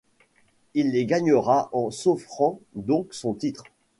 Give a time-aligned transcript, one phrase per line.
[0.73, 3.65] Il les gagnera en s'offrant donc son titre.